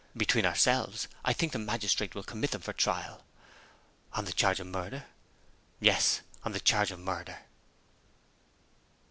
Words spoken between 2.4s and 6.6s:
them for trial." "On the charge of murder?" "Yes, on the